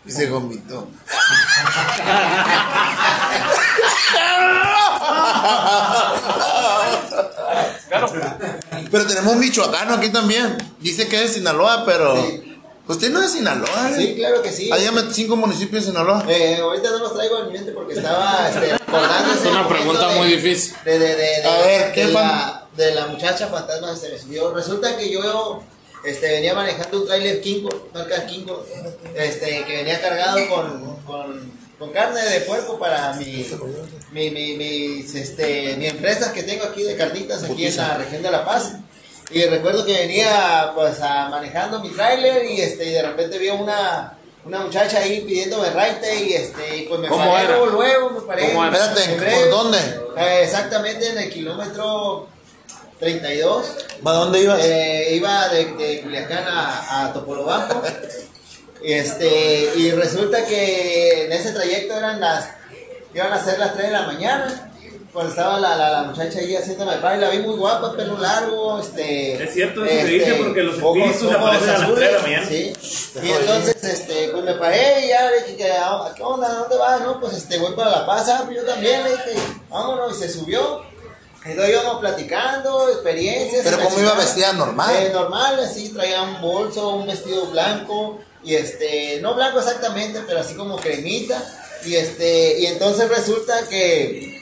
Y 0.06 0.10
se 0.10 0.30
vomitó. 0.30 0.88
Claro. 7.88 8.12
Pero 8.90 9.06
tenemos 9.06 9.36
michoacano 9.36 9.94
aquí 9.94 10.10
también. 10.10 10.56
Dice 10.80 11.08
que 11.08 11.16
es 11.16 11.22
de 11.22 11.28
Sinaloa, 11.38 11.84
pero. 11.84 12.16
Sí. 12.16 12.43
Usted 12.86 13.10
no 13.10 13.22
es 13.22 13.32
Sinaloa, 13.32 13.90
¿eh? 13.90 13.94
Sí, 13.96 14.14
claro 14.14 14.42
que 14.42 14.52
sí. 14.52 14.68
Llama 14.68 15.08
cinco 15.10 15.36
municipios 15.36 15.84
de 15.84 15.90
Sinaloa. 15.90 16.24
Eh, 16.28 16.58
ahorita 16.60 16.90
no 16.90 16.98
los 16.98 17.14
traigo 17.14 17.38
en 17.38 17.46
mi 17.46 17.52
mente 17.54 17.72
porque 17.72 17.94
estaba 17.94 18.46
este, 18.48 18.76
recordando 18.76 19.32
Es 19.32 19.46
una 19.46 19.66
pregunta 19.68 20.08
de- 20.08 20.18
muy 20.18 20.28
difícil. 20.28 20.74
De, 20.84 20.98
de, 20.98 21.08
de, 21.08 21.16
de- 21.16 21.44
A 21.44 21.58
ver, 21.62 21.92
¿qué 21.92 22.06
de 22.06 22.12
fan- 22.12 22.28
la, 22.28 22.66
de 22.76 22.94
la 22.94 23.06
muchacha 23.06 23.46
fantasma 23.48 23.90
que 23.94 24.00
se 24.00 24.08
me 24.10 24.18
subió. 24.18 24.52
Resulta 24.52 24.96
que 24.98 25.10
yo 25.10 25.62
este, 26.04 26.30
venía 26.30 26.52
manejando 26.54 27.00
un 27.00 27.06
trailer 27.06 27.40
Kinko, 27.40 27.88
marca 27.94 28.26
Kinko, 28.26 28.66
este, 29.14 29.64
que 29.64 29.76
venía 29.76 30.00
cargado 30.02 30.38
con, 30.50 30.96
con, 31.06 31.52
con 31.78 31.90
carne 31.90 32.20
de 32.22 32.40
puerco 32.42 32.78
para 32.78 33.14
mi, 33.14 33.46
mi, 34.12 34.30
mi, 34.30 34.56
mis, 34.58 35.14
este, 35.14 35.74
mi 35.78 35.86
empresa 35.86 36.34
que 36.34 36.42
tengo 36.42 36.64
aquí 36.64 36.82
de 36.82 36.96
carnitas 36.96 37.44
aquí 37.44 37.66
en 37.66 37.76
la 37.78 37.96
región 37.96 38.22
de 38.22 38.30
La 38.30 38.44
Paz. 38.44 38.72
Y 39.30 39.42
recuerdo 39.46 39.84
que 39.84 39.92
venía 39.92 40.72
pues 40.74 41.00
a- 41.00 41.28
manejando 41.28 41.80
mi 41.80 41.88
tráiler 41.90 42.44
y 42.44 42.60
este 42.60 42.84
y 42.84 42.90
de 42.92 43.02
repente 43.02 43.38
vi 43.38 43.48
una 43.50 44.18
una 44.44 44.60
muchacha 44.60 44.98
ahí 44.98 45.22
pidiéndome 45.22 45.70
raite 45.70 46.14
y 46.24 46.34
este 46.34 46.76
y 46.76 46.82
pues 46.82 47.00
me 47.00 47.08
¿Cómo 47.08 47.24
paré 47.24 47.44
era? 47.44 47.56
luego, 47.56 47.66
luego 47.66 48.10
me 48.10 48.20
paré. 48.20 48.48
¿Cómo 48.48 48.64
era? 48.66 48.76
Espérate, 48.76 49.08
¿por 49.12 49.20
breve. 49.20 49.48
dónde? 49.48 49.78
Eh, 50.18 50.40
exactamente 50.44 51.08
en 51.08 51.18
el 51.18 51.30
kilómetro 51.30 52.28
32. 53.00 53.66
¿Para 54.02 54.16
dónde 54.18 54.40
ibas? 54.42 54.60
Eh, 54.62 55.08
iba 55.14 55.48
de, 55.48 55.64
de 55.74 56.00
Culiacán 56.02 56.44
a, 56.46 57.04
a 57.06 57.12
Topolobampo. 57.14 57.82
Y, 58.82 58.92
este, 58.92 59.72
y 59.76 59.90
resulta 59.92 60.44
que 60.44 61.24
en 61.24 61.32
ese 61.32 61.52
trayecto 61.52 61.96
eran 61.96 62.20
las, 62.20 62.50
iban 63.14 63.32
a 63.32 63.42
ser 63.42 63.58
las 63.58 63.72
3 63.72 63.86
de 63.86 63.92
la 63.92 64.02
mañana. 64.02 64.72
Cuando 65.14 65.30
estaba 65.30 65.61
la, 65.61 65.76
la, 65.76 65.90
la 65.90 66.02
muchacha 66.02 66.40
ahí 66.40 66.56
haciéndome 66.56 66.94
el 66.94 67.21
la 67.21 67.30
vi 67.30 67.38
muy 67.38 67.54
guapa, 67.54 67.94
pelo 67.97 68.18
largo, 68.18 68.80
este... 68.80 69.44
Es 69.44 69.54
cierto 69.54 69.85
eso 69.85 70.04
que 70.04 70.12
dice, 70.12 70.35
porque 70.35 70.62
los 70.64 70.75
espíritus 70.76 71.23
ojos 71.23 71.35
aparecen 71.37 71.68
a 71.68 71.73
las 71.73 71.83
azules, 71.83 71.94
3 72.00 72.09
de 72.11 72.12
la 72.16 72.23
mañana. 72.23 72.49
Sí. 72.49 72.73
Y 73.23 73.30
entonces, 73.30 73.85
este, 73.85 74.28
pues 74.30 74.42
me 74.44 74.54
paré 74.54 75.06
y 75.06 75.09
ya 75.11 75.30
le 75.30 75.42
dije, 75.52 75.71
"¿A- 75.71 76.12
¿qué 76.16 76.23
onda? 76.25 76.49
¿A 76.49 76.54
¿Dónde 76.54 76.76
vas? 76.78 77.00
No, 77.02 77.21
pues 77.21 77.33
este, 77.35 77.59
voy 77.59 77.75
para 77.76 77.90
La 77.90 78.06
Paz, 78.06 78.28
ah, 78.28 78.42
pues 78.44 78.56
yo 78.56 78.64
también, 78.64 79.04
le 79.04 79.11
dije, 79.12 79.35
vámonos, 79.71 80.18
y 80.18 80.21
se 80.21 80.28
subió. 80.33 80.83
Y 81.47 81.54
luego 81.54 81.71
íbamos 81.80 82.00
platicando, 82.00 82.88
experiencias. 82.88 83.62
Pero 83.62 83.78
¿cómo 83.85 84.00
iba 84.00 84.14
vestida? 84.14 84.52
¿Normal? 84.52 84.97
Eh, 84.97 85.11
normal, 85.12 85.61
así, 85.61 85.90
traía 85.90 86.23
un 86.23 86.40
bolso, 86.40 86.88
un 86.88 87.06
vestido 87.06 87.47
blanco, 87.47 88.18
y 88.42 88.56
este, 88.56 89.21
no 89.21 89.35
blanco 89.37 89.61
exactamente, 89.61 90.23
pero 90.26 90.40
así 90.40 90.56
como 90.56 90.75
cremita. 90.75 91.40
Y 91.85 91.94
este, 91.94 92.59
y 92.59 92.66
entonces 92.66 93.09
resulta 93.11 93.62
que, 93.68 94.40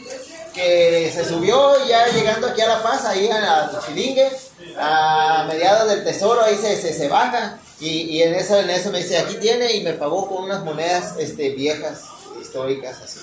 que 0.52 1.10
se 1.14 1.24
subió 1.24 1.84
ya 1.86 2.06
llegando 2.08 2.46
aquí 2.48 2.60
a 2.60 2.68
La 2.68 2.82
Paz, 2.82 3.04
ahí 3.04 3.28
a 3.28 3.40
la 3.40 3.82
Chilingue, 3.86 4.28
a 4.78 5.44
mediados 5.48 5.88
del 5.88 6.04
tesoro, 6.04 6.42
ahí 6.42 6.56
se, 6.56 6.80
se, 6.80 6.92
se 6.92 7.08
baja. 7.08 7.58
Y, 7.80 8.02
y 8.16 8.22
en 8.22 8.34
eso, 8.34 8.58
en 8.60 8.70
eso 8.70 8.90
me 8.90 8.98
dice, 8.98 9.18
aquí 9.18 9.34
tiene, 9.36 9.72
y 9.72 9.82
me 9.82 9.94
pagó 9.94 10.28
con 10.28 10.44
unas 10.44 10.62
monedas 10.64 11.14
este, 11.18 11.50
viejas, 11.50 12.00
históricas, 12.40 12.96
así. 13.02 13.18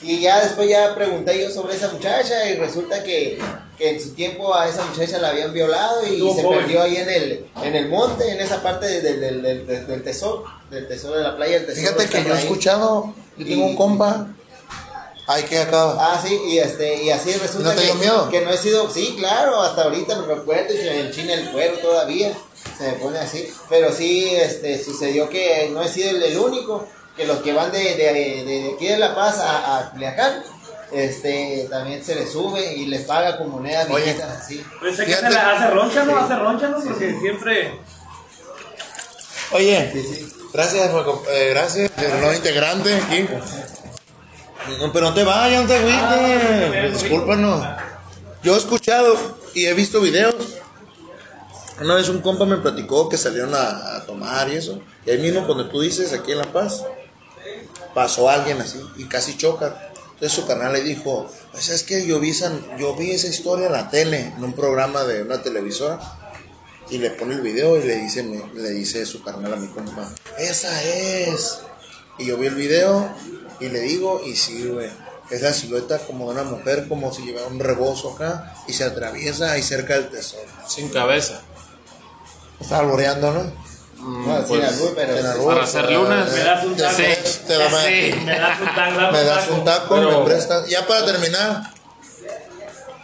Y 0.00 0.20
ya 0.20 0.40
después 0.40 0.68
ya 0.68 0.94
pregunté 0.94 1.42
yo 1.42 1.50
sobre 1.50 1.74
esa 1.74 1.88
muchacha 1.88 2.48
y 2.48 2.54
resulta 2.54 3.02
que, 3.02 3.38
que 3.76 3.90
en 3.90 4.00
su 4.00 4.14
tiempo 4.14 4.54
a 4.54 4.68
esa 4.68 4.84
muchacha 4.84 5.18
la 5.18 5.30
habían 5.30 5.52
violado 5.52 6.06
y 6.06 6.20
se 6.34 6.42
joven. 6.42 6.60
perdió 6.60 6.82
ahí 6.82 6.96
en 6.98 7.08
el, 7.10 7.46
en 7.64 7.74
el 7.74 7.88
monte, 7.88 8.30
en 8.30 8.40
esa 8.40 8.62
parte 8.62 8.86
del, 9.02 9.20
del, 9.20 9.42
del, 9.42 9.66
del- 9.66 9.86
del 9.88 10.04
tesoro, 10.04 10.44
del 10.70 10.86
tesoro 10.86 11.16
de 11.16 11.24
la 11.24 11.36
playa 11.36 11.54
del 11.58 11.66
tesoro. 11.66 11.86
Fíjate 11.98 12.08
que 12.08 12.28
yo 12.28 12.34
he 12.34 12.38
escuchado, 12.38 13.12
yo 13.36 13.44
tengo 13.44 13.66
Y- 13.66 13.70
un 13.70 13.76
compa. 13.76 14.28
Ay, 15.30 15.42
que 15.42 15.58
acaba. 15.58 15.94
Ah, 16.00 16.20
sí, 16.26 16.40
y 16.46 16.58
este, 16.58 17.02
y 17.02 17.10
así 17.10 17.32
resulta 17.34 17.68
¿No 17.68 17.74
te 17.74 17.80
que, 17.82 17.84
dio 17.86 17.94
miedo? 17.96 18.30
que 18.30 18.40
no 18.40 18.50
he 18.50 18.56
sido, 18.56 18.88
sí, 18.90 19.14
claro, 19.18 19.60
hasta 19.60 19.82
ahorita 19.84 20.16
me 20.16 20.26
recuerdo 20.34 20.72
y 20.72 20.78
se 20.78 20.84
me 20.84 21.00
enchina 21.00 21.34
el 21.34 21.50
cuero 21.50 21.76
todavía, 21.78 22.32
se 22.78 22.84
me 22.84 22.92
pone 22.94 23.18
así, 23.18 23.46
pero 23.68 23.92
sí, 23.92 24.26
este, 24.34 24.82
sucedió 24.82 25.28
que 25.28 25.68
no 25.70 25.82
he 25.82 25.88
sido 25.88 26.10
el, 26.10 26.22
el 26.22 26.38
único, 26.38 26.88
que 27.14 27.26
los 27.26 27.38
que 27.42 27.52
van 27.52 27.70
de, 27.70 27.78
de, 27.78 28.44
de 28.44 28.72
aquí 28.74 28.86
de 28.86 28.96
La 28.96 29.14
Paz 29.14 29.38
a, 29.38 29.76
a 29.78 29.90
Culiacán, 29.90 30.42
este, 30.92 31.66
también 31.68 32.02
se 32.02 32.14
les 32.14 32.32
sube 32.32 32.72
y 32.74 32.86
les 32.86 33.02
paga 33.02 33.36
con 33.36 33.50
monedas 33.50 33.86
Oye. 33.90 34.04
viejitas 34.06 34.30
así. 34.30 34.64
Pues 34.80 34.96
que 34.96 35.04
Fíjate. 35.04 35.26
se 35.26 35.32
la 35.34 35.50
hace 35.58 35.66
roncha, 35.74 36.04
¿no? 36.04 36.16
Hace 36.18 36.36
roncha, 36.36 36.68
¿no? 36.68 36.82
Porque 36.82 37.14
siempre. 37.20 37.78
Oye, 39.50 39.90
Sí, 39.92 40.02
sí. 40.02 40.32
gracias, 40.54 40.88
por- 40.88 41.22
eh, 41.30 41.50
gracias, 41.50 41.90
el 41.98 42.10
nuevo 42.20 42.32
integrante 42.32 42.94
aquí. 42.94 43.28
No, 44.80 44.92
pero 44.92 45.06
no 45.08 45.14
te 45.14 45.24
vayas, 45.24 45.62
no 45.62 45.68
te 45.68 45.76
agüites. 45.76 47.02
Discúlpanos. 47.02 47.64
Yo 48.42 48.54
he 48.54 48.58
escuchado 48.58 49.16
y 49.54 49.66
he 49.66 49.74
visto 49.74 50.00
videos. 50.00 50.34
Una 51.80 51.94
vez 51.94 52.08
un 52.08 52.20
compa 52.20 52.44
me 52.44 52.56
platicó 52.56 53.08
que 53.08 53.16
salieron 53.16 53.54
a, 53.54 53.96
a 53.96 54.04
tomar 54.06 54.48
y 54.50 54.56
eso. 54.56 54.80
Y 55.06 55.10
ahí 55.10 55.18
mismo, 55.18 55.46
cuando 55.46 55.68
tú 55.68 55.80
dices 55.80 56.12
aquí 56.12 56.32
en 56.32 56.38
La 56.38 56.52
Paz, 56.52 56.84
pasó 57.94 58.28
alguien 58.28 58.60
así 58.60 58.80
y 58.96 59.04
casi 59.04 59.36
choca. 59.36 59.90
Entonces 60.14 60.32
su 60.32 60.46
carnal 60.46 60.72
le 60.72 60.80
dijo, 60.82 61.30
pues 61.52 61.68
es 61.68 61.84
que 61.84 62.04
yo 62.04 62.18
vi, 62.18 62.30
esa, 62.30 62.52
yo 62.78 62.94
vi 62.96 63.12
esa 63.12 63.28
historia 63.28 63.66
en 63.66 63.72
la 63.72 63.88
tele, 63.90 64.32
en 64.36 64.42
un 64.42 64.52
programa 64.52 65.04
de 65.04 65.22
una 65.22 65.40
televisora. 65.42 65.98
Y 66.90 66.98
le 66.98 67.10
pone 67.10 67.34
el 67.34 67.42
video 67.42 67.76
y 67.76 67.84
le 67.86 67.96
dice, 67.96 68.22
me- 68.22 68.50
le 68.54 68.70
dice 68.70 69.04
su 69.06 69.22
carnal 69.22 69.52
a 69.52 69.56
mi 69.56 69.68
compa, 69.68 70.08
esa 70.38 70.82
es. 70.82 71.60
Y 72.18 72.26
yo 72.26 72.36
vi 72.36 72.46
el 72.48 72.54
video 72.54 73.08
y 73.60 73.68
le 73.68 73.80
digo, 73.80 74.20
y 74.24 74.34
sí, 74.36 74.66
güey. 74.68 74.90
Es 75.30 75.42
la 75.42 75.52
silueta 75.52 75.98
como 75.98 76.24
de 76.32 76.40
una 76.40 76.50
mujer, 76.50 76.88
como 76.88 77.12
si 77.12 77.22
llevara 77.22 77.46
un 77.48 77.60
rebozo 77.60 78.14
acá 78.14 78.54
y 78.66 78.72
se 78.72 78.84
atraviesa 78.84 79.52
ahí 79.52 79.62
cerca 79.62 79.94
del 79.94 80.08
tesoro. 80.08 80.42
Sin 80.66 80.88
cabeza. 80.88 81.42
Está 82.60 82.78
alboreando, 82.78 83.30
¿no? 83.32 83.42
No, 83.98 84.46
pues, 84.46 84.48
sin 84.48 84.62
albur, 84.64 84.94
pero 84.94 85.12
Sin 85.14 85.22
sí. 85.22 85.28
albur. 85.28 85.52
Para 85.52 85.64
hacer 85.64 85.90
lunas. 85.92 86.32
Me 86.32 86.38
das 86.44 86.64
un 86.64 86.76
taco. 86.76 86.92
da- 86.92 87.82
Sí. 87.84 88.14
Me 88.24 88.38
das 88.38 88.60
un 88.60 88.74
taco. 88.74 89.12
Me 89.12 89.24
das 89.24 89.48
un 89.50 89.64
taco, 89.64 89.94
Pero- 89.96 90.18
me 90.20 90.24
prestas. 90.24 90.68
Ya 90.68 90.86
para 90.86 91.04
terminar, 91.04 91.72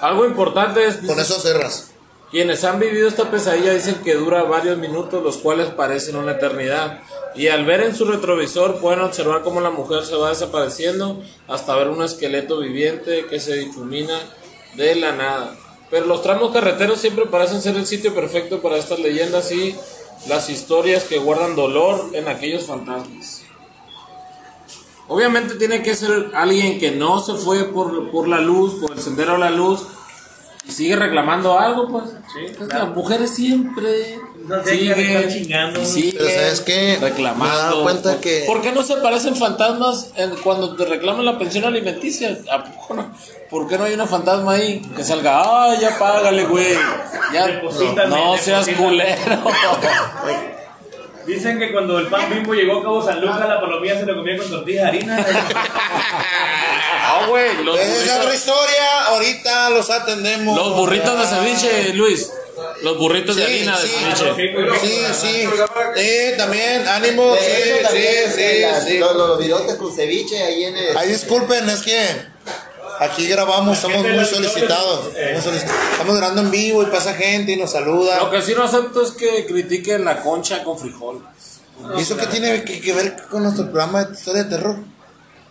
Algo 0.00 0.26
importante 0.26 0.86
es 0.86 0.96
con 1.06 1.18
eso 1.18 1.40
cerras. 1.40 1.86
Quienes 2.34 2.64
han 2.64 2.80
vivido 2.80 3.06
esta 3.06 3.30
pesadilla 3.30 3.74
dicen 3.74 4.02
que 4.02 4.16
dura 4.16 4.42
varios 4.42 4.76
minutos, 4.76 5.22
los 5.22 5.36
cuales 5.36 5.68
parecen 5.68 6.16
una 6.16 6.32
eternidad. 6.32 6.98
Y 7.36 7.46
al 7.46 7.64
ver 7.64 7.82
en 7.82 7.94
su 7.94 8.06
retrovisor 8.06 8.80
pueden 8.80 9.02
observar 9.02 9.42
cómo 9.42 9.60
la 9.60 9.70
mujer 9.70 10.04
se 10.04 10.16
va 10.16 10.30
desapareciendo 10.30 11.22
hasta 11.46 11.76
ver 11.76 11.86
un 11.90 12.02
esqueleto 12.02 12.58
viviente 12.58 13.26
que 13.26 13.38
se 13.38 13.54
difumina 13.54 14.18
de 14.74 14.96
la 14.96 15.12
nada. 15.12 15.56
Pero 15.92 16.06
los 16.06 16.24
tramos 16.24 16.52
carreteros 16.52 17.00
siempre 17.00 17.26
parecen 17.26 17.62
ser 17.62 17.76
el 17.76 17.86
sitio 17.86 18.12
perfecto 18.16 18.60
para 18.60 18.78
estas 18.78 18.98
leyendas 18.98 19.52
y 19.52 19.76
las 20.26 20.50
historias 20.50 21.04
que 21.04 21.18
guardan 21.18 21.54
dolor 21.54 22.10
en 22.14 22.26
aquellos 22.26 22.64
fantasmas. 22.64 23.42
Obviamente 25.06 25.54
tiene 25.54 25.84
que 25.84 25.94
ser 25.94 26.32
alguien 26.34 26.80
que 26.80 26.90
no 26.90 27.20
se 27.20 27.34
fue 27.34 27.62
por, 27.66 28.10
por 28.10 28.26
la 28.26 28.40
luz, 28.40 28.80
por 28.80 28.90
el 28.90 28.98
sendero 28.98 29.36
a 29.36 29.38
la 29.38 29.50
luz, 29.50 29.86
y 30.66 30.72
sigue 30.72 30.96
reclamando 30.96 31.58
algo, 31.58 31.88
pues. 31.88 32.04
Pues 32.58 32.72
Las 32.72 32.88
mujeres 32.88 33.30
siempre 33.34 34.18
No 34.46 34.64
siguen, 34.64 35.28
chingando. 35.28 35.80
Pero 35.80 36.24
¿sabes 36.30 36.60
qué? 36.62 36.96
Me 37.00 37.06
he 37.06 37.10
reclamando. 37.10 37.54
dado 37.56 37.82
cuenta 37.82 38.12
¿Por- 38.12 38.20
que- 38.20 38.44
¿Por 38.46 38.60
qué 38.62 38.72
no 38.72 38.82
se 38.82 38.96
parecen 38.96 39.36
fantasmas 39.36 40.10
en- 40.16 40.34
cuando 40.36 40.74
te 40.76 40.84
reclaman 40.84 41.24
la 41.24 41.38
pensión 41.38 41.64
alimenticia? 41.64 42.38
¿A 42.50 42.64
poco 42.64 42.94
no? 42.94 43.12
¿Por 43.50 43.68
qué 43.68 43.78
no 43.78 43.84
hay 43.84 43.94
una 43.94 44.06
fantasma 44.06 44.52
ahí 44.54 44.80
que 44.96 45.04
salga? 45.04 45.42
¡Ah, 45.44 45.74
ya 45.80 45.98
págale, 45.98 46.44
güey! 46.46 46.74
Ya, 47.32 47.46
Deposítame, 47.46 48.08
no 48.16 48.36
seas 48.36 48.68
culero. 48.68 49.44
Dicen 51.26 51.58
que 51.58 51.72
cuando 51.72 51.98
el 51.98 52.06
pan 52.08 52.28
bimbo 52.30 52.52
llegó 52.54 52.78
a 52.80 52.82
Cabo 52.82 53.02
San 53.04 53.20
Lucas, 53.20 53.48
la 53.48 53.60
palomilla 53.60 53.98
se 53.98 54.06
lo 54.06 54.16
comía 54.16 54.36
con 54.38 54.50
tortillas 54.50 54.82
de 54.82 54.88
harina. 54.88 55.26
Ah, 57.06 57.26
güey, 57.28 57.62
los 57.62 57.78
Esa 57.78 57.92
es 57.92 58.02
otra 58.02 58.14
burritos, 58.16 58.34
historia, 58.34 59.04
ahorita 59.08 59.70
los 59.70 59.90
atendemos. 59.90 60.56
los 60.56 60.74
burritos 60.74 61.20
de 61.20 61.36
ceviche, 61.36 61.92
Luis. 61.94 62.30
Los 62.82 62.96
burritos 62.98 63.36
de 63.36 63.44
Sí, 63.46 63.52
harina 63.52 63.78
de 63.78 63.86
sí. 63.86 63.94
ceviche. 63.94 64.78
Sí, 64.80 65.04
sí. 65.12 65.48
Sí, 65.96 66.36
también, 66.38 66.88
ánimo. 66.88 67.34
De 67.34 67.40
Sí, 67.40 67.46
hecho, 67.72 67.88
sí, 67.90 68.06
sí, 68.34 68.60
las- 68.62 68.84
sí. 68.86 68.98
Los, 68.98 69.14
los 69.16 69.38
virotes 69.38 69.74
con 69.74 69.94
ceviche 69.94 70.42
ahí 70.42 70.64
en 70.64 70.76
el... 70.76 70.96
Ay, 70.96 71.08
disculpen, 71.10 71.68
es 71.68 71.82
que 71.82 72.08
aquí 73.00 73.26
grabamos, 73.26 73.76
estamos 73.76 74.02
muy 74.06 74.24
solicitados. 74.24 75.10
eh. 75.16 75.30
muy 75.34 75.42
solicitados. 75.42 75.80
Estamos 75.92 76.16
grabando 76.16 76.42
en 76.42 76.50
vivo 76.50 76.82
y 76.82 76.86
pasa 76.86 77.14
gente 77.14 77.52
y 77.52 77.56
nos 77.56 77.72
saluda. 77.72 78.18
Lo 78.18 78.30
que 78.30 78.42
sí 78.42 78.54
no 78.56 78.64
acepto 78.64 79.02
es 79.02 79.12
que 79.12 79.46
critiquen 79.46 80.04
la 80.04 80.20
concha 80.22 80.62
con 80.64 80.78
frijol. 80.78 81.24
¿Y 81.96 82.00
eso 82.00 82.16
qué 82.16 82.26
tiene 82.26 82.62
que, 82.64 82.80
que 82.80 82.92
ver 82.92 83.16
con 83.30 83.42
nuestro 83.42 83.64
programa 83.66 84.04
de 84.04 84.14
historia 84.14 84.44
de 84.44 84.50
terror? 84.50 84.76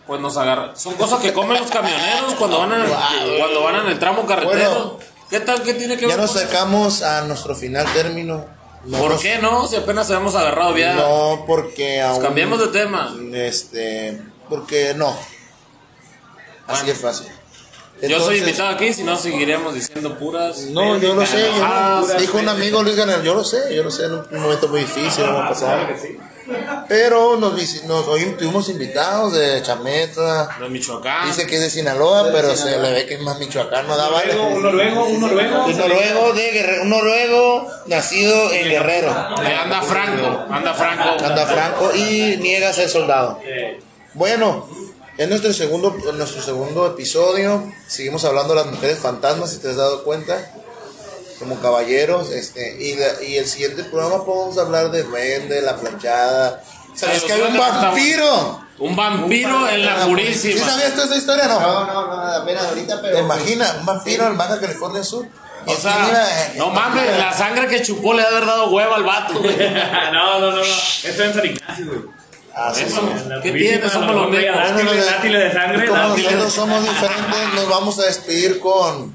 Pues 0.06 0.20
nos 0.20 0.36
agarra. 0.36 0.74
Son 0.76 0.94
cosas 0.94 1.20
que 1.20 1.32
comen 1.32 1.58
los 1.60 1.70
camioneros 1.70 2.34
cuando 2.34 2.58
van 2.60 2.72
en 2.72 2.80
el, 2.82 3.38
cuando 3.38 3.62
van 3.62 3.76
en 3.76 3.86
el 3.88 3.98
tramo 3.98 4.26
carretero. 4.26 4.70
Bueno. 4.70 4.98
¿Qué 5.30 5.40
tal? 5.40 5.62
¿Qué 5.62 5.74
tiene 5.74 5.96
que 5.96 6.02
Ya 6.02 6.08
ver? 6.08 6.18
nos 6.18 6.32
con 6.32 6.40
eso? 6.42 6.50
sacamos 6.50 7.02
a 7.02 7.22
nuestro 7.22 7.54
final 7.54 7.86
término. 7.94 8.44
No 8.84 8.98
¿Por 8.98 9.12
nos- 9.12 9.22
qué 9.22 9.38
no? 9.38 9.66
Si 9.66 9.76
apenas 9.76 10.10
habíamos 10.10 10.34
agarrado 10.34 10.74
bien. 10.74 10.94
No, 10.96 11.44
porque 11.46 12.02
aún. 12.02 12.20
cambiamos 12.20 12.60
de 12.60 12.68
tema. 12.68 13.14
Este. 13.32 14.20
Porque 14.50 14.92
no. 14.94 15.16
Así 16.66 16.90
es 16.90 16.98
fácil. 16.98 17.26
Yo 18.02 18.18
soy 18.20 18.38
invitado 18.38 18.70
aquí, 18.70 18.92
si 18.92 19.02
no 19.04 19.16
seguiremos 19.16 19.72
diciendo 19.74 20.18
puras. 20.18 20.58
No, 20.70 20.98
yo 20.98 21.14
lo 21.14 21.24
sé. 21.24 21.38
yo 21.56 21.58
no- 21.58 21.64
Ah, 21.64 22.02
dijo 22.18 22.38
un 22.38 22.48
amigo 22.48 22.82
Luis 22.82 22.96
Ganel, 22.96 23.22
yo 23.22 23.34
lo 23.34 23.44
sé, 23.44 23.74
yo 23.74 23.82
lo 23.84 23.90
sé, 23.90 24.06
en 24.06 24.14
un 24.14 24.40
momento 24.42 24.68
muy 24.68 24.80
difícil, 24.80 25.24
hemos 25.24 25.48
pasado. 25.48 25.86
Pero 26.88 27.36
nos, 27.38 27.54
nos 27.84 28.06
hoy 28.08 28.24
tuvimos 28.38 28.68
invitados 28.68 29.32
de 29.32 29.62
Chameta. 29.62 30.50
De 30.60 30.68
Michoacán. 30.68 31.26
Dice 31.28 31.46
que 31.46 31.54
es 31.54 31.60
de 31.62 31.70
Sinaloa, 31.70 32.28
pero 32.32 32.54
se 32.54 32.78
le 32.78 32.90
ve 32.92 33.06
que 33.06 33.14
es 33.14 33.20
más 33.22 33.38
Michoacán, 33.38 33.86
no 33.86 33.96
da 33.96 34.10
vale. 34.10 34.36
Un 34.38 34.62
noruego, 34.62 35.04
un 35.06 35.20
noruego. 35.20 35.64
Un 35.64 35.78
noruego 35.78 36.32
de 36.34 36.50
Guerrero, 36.50 36.82
un 36.82 36.90
noruego 36.90 37.66
nacido 37.86 38.52
en 38.52 38.68
Guerrero. 38.68 39.10
Eh, 39.42 39.54
anda 39.54 39.80
Franco, 39.82 40.44
anda 40.50 40.74
Franco. 40.74 41.24
Anda 41.24 41.46
Franco 41.46 41.94
y 41.94 42.36
niega 42.38 42.72
ser 42.74 42.90
soldado. 42.90 43.38
Bueno, 44.12 44.68
en 45.18 45.28
nuestro 45.30 45.52
segundo, 45.52 45.96
en 46.08 46.18
nuestro 46.18 46.42
segundo 46.42 46.86
episodio 46.86 47.72
seguimos 47.86 48.24
hablando 48.24 48.54
de 48.54 48.62
las 48.64 48.72
mujeres 48.72 48.98
fantasmas, 48.98 49.50
si 49.52 49.58
te 49.58 49.70
has 49.70 49.76
dado 49.76 50.04
cuenta, 50.04 50.50
como 51.38 51.60
caballeros, 51.60 52.30
este, 52.30 52.82
y, 52.82 52.94
la- 52.96 53.22
y 53.22 53.36
el 53.36 53.46
siguiente 53.46 53.84
programa 53.84 54.24
podemos 54.24 54.56
hablar 54.58 54.90
de 54.90 55.02
duende, 55.02 55.60
la 55.62 55.76
planchada. 55.76 56.62
¿Sabes 56.94 57.22
que 57.24 57.32
hay 57.32 57.40
un 57.42 57.56
vampiro? 57.56 58.60
Un 58.78 58.96
vampiro 58.96 59.68
en 59.68 59.84
la 59.86 60.02
¿Sí 60.02 60.08
purísima. 60.08 60.66
sabías 60.66 60.94
tú 60.94 61.02
esa 61.02 61.16
historia 61.16 61.46
no? 61.46 61.60
No, 61.60 61.84
no, 61.86 62.06
no, 62.06 62.22
apenas 62.42 62.64
ahorita, 62.66 63.00
pero. 63.00 63.16
¿Te 63.16 63.22
imaginas? 63.22 63.76
Un 63.80 63.86
vampiro 63.86 64.26
en 64.26 64.36
Baja 64.36 64.58
California 64.60 65.02
Sur. 65.04 65.26
O 65.66 65.74
sea, 65.74 65.96
mira, 66.06 66.52
no 66.56 66.70
mames, 66.70 67.16
la 67.18 67.32
sangre 67.32 67.68
que 67.68 67.82
chupó 67.82 68.12
le 68.14 68.22
ha 68.22 68.26
haber 68.28 68.44
dado 68.46 68.70
huevo 68.70 68.94
al 68.94 69.02
vato, 69.04 69.38
güey. 69.38 69.56
no, 70.12 70.40
no, 70.40 70.50
no, 70.50 70.56
no. 70.56 70.62
Eso 70.62 71.08
es 71.08 71.18
en 71.20 71.34
San 71.34 71.46
Ignacio, 71.46 71.86
güey. 71.86 72.00
Ah, 72.56 72.72
sí, 72.72 72.84
Eso, 72.84 73.00
sí. 73.00 73.28
¿Qué 73.42 73.50
tiene? 73.52 73.88
Somos 73.90 74.14
los 74.14 74.26
botella 74.26 74.52
mismos. 74.52 74.70
dátiles, 74.76 75.06
dátiles 75.06 75.42
de 75.42 75.52
sangre. 75.52 75.84
Y 75.84 75.88
como 75.88 76.00
dátiles. 76.08 76.24
nosotros 76.32 76.52
somos 76.54 76.82
diferentes, 76.82 77.54
nos 77.54 77.68
vamos 77.68 77.98
a 77.98 78.02
despedir 78.04 78.60
con 78.60 79.12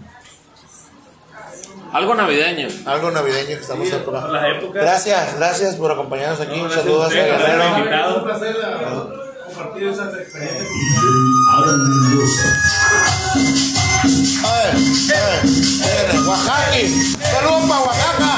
Algo 1.94 2.16
navideño. 2.16 2.68
algo 2.86 3.12
navideño 3.12 3.48
que 3.48 3.54
estamos 3.54 3.88
Por 3.90 4.16
épocas. 4.46 4.74
Gracias, 4.84 5.36
gracias 5.38 5.76
por 5.76 5.92
acompañarnos 5.92 6.42
aquí. 6.42 6.60
Un 6.60 6.64
Gracias 6.68 6.84
saludo 6.84 7.04
a 7.04 7.10
Guerrero. 7.10 8.18
Un 8.18 8.24
placer 8.26 8.56
compartir 9.46 9.88
esas 9.88 10.14
experiencias. 10.18 10.68
A 11.52 11.62
ver, 11.62 11.76
a 14.44 15.88
ver, 15.88 16.28
Oaxaca. 16.28 16.72
Saludos 17.32 17.70
para 17.70 17.82
Oaxaca. 17.82 18.32